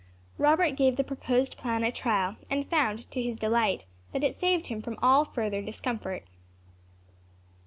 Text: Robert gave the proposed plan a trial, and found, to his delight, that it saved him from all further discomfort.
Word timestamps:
Robert 0.39 0.71
gave 0.71 0.95
the 0.95 1.03
proposed 1.03 1.57
plan 1.59 1.83
a 1.83 1.91
trial, 1.91 2.35
and 2.49 2.67
found, 2.67 3.11
to 3.11 3.21
his 3.21 3.35
delight, 3.37 3.85
that 4.13 4.23
it 4.23 4.33
saved 4.33 4.65
him 4.65 4.81
from 4.81 4.97
all 4.99 5.25
further 5.25 5.61
discomfort. 5.61 6.23